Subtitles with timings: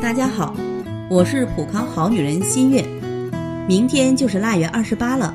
[0.00, 0.54] 大家好，
[1.10, 2.84] 我是普康好女人新月。
[3.66, 5.34] 明天就是腊月二十八了。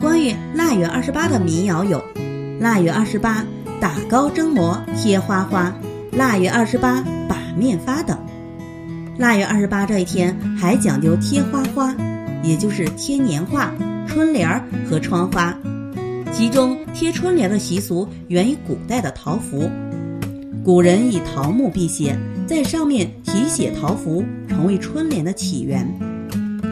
[0.00, 2.02] 关于腊月二十八的民谣有：
[2.58, 3.44] 腊月二十八
[3.78, 5.70] 打糕蒸馍贴花花，
[6.10, 8.18] 腊月二十八把面发等。
[9.18, 11.94] 腊月二十八这一天还讲究贴花花，
[12.42, 13.74] 也就是贴年画、
[14.08, 15.54] 春联儿和窗花。
[16.32, 19.70] 其中贴春联的习俗源于古代的桃符，
[20.64, 22.16] 古人以桃木辟邪。
[22.46, 25.86] 在上面题写桃符，成为春联的起源。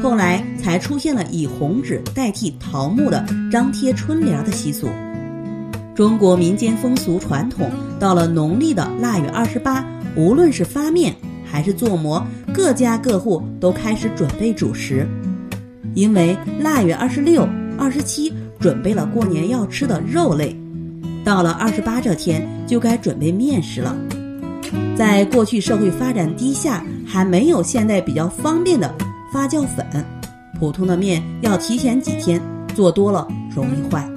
[0.03, 4.89] 后来才出现了以红纸代替桃木的张贴春联的习俗。
[5.95, 9.85] 中国民间风俗传统，到了农历的腊月二十八，
[10.15, 15.07] 无论是发面还是做馍，各家各户都开始准备主食。
[15.95, 17.49] 因为腊月二十六、
[17.79, 20.55] 二十七准备了过年要吃的肉类，
[21.25, 23.97] 到了二十八这天就该准备面食了。
[24.97, 28.95] 在过去社会发展低下，还没有现在比较方便的
[29.33, 29.87] 发酵粉，
[30.59, 32.41] 普通的面要提前几天，
[32.75, 34.09] 做多了容易坏，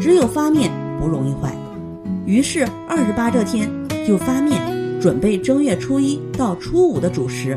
[0.00, 1.54] 只有发面不容易坏。
[2.26, 3.68] 于是二十八这天
[4.06, 4.60] 就发面，
[5.00, 7.56] 准备正月初一到初五的主食。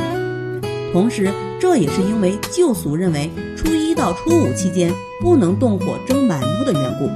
[0.94, 7.09] 同时，这也是因为旧俗认为初一到初五期间不能动火蒸馒头的缘故。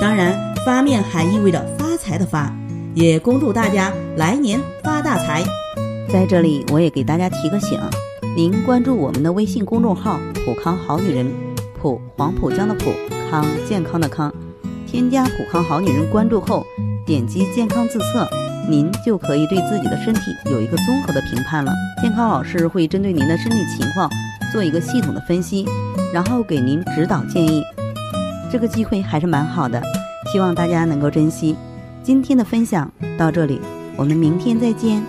[0.00, 2.54] 当然，发面还意味着发财的发。
[2.94, 5.42] 也恭祝大家来年发大财。
[6.12, 7.80] 在这里，我也给大家提个醒：
[8.36, 11.26] 您关注我们的微信公众号“普康好女人”，
[11.80, 12.92] 普黄浦江的普
[13.30, 14.30] 康健康的康，
[14.86, 16.66] 添加“普康好女人”关注后，
[17.06, 18.28] 点击健康自测，
[18.68, 21.72] 您就可以对自己的身体有一个综合的评判了。
[22.02, 24.10] 健康老师会针对您的身体情况
[24.52, 25.64] 做一个系统的分析，
[26.12, 27.62] 然后给您指导建议。
[28.50, 29.82] 这个机会还是蛮好的，
[30.32, 31.54] 希望大家能够珍惜。
[32.02, 33.60] 今天的分享到这里，
[33.98, 35.04] 我们明天再见。